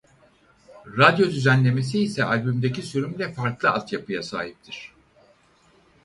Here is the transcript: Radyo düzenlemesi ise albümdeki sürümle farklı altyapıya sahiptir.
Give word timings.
Radyo 0.97 1.25
düzenlemesi 1.27 1.99
ise 2.03 2.23
albümdeki 2.23 2.81
sürümle 2.83 3.33
farklı 3.33 3.69
altyapıya 3.69 4.23
sahiptir. 4.23 4.91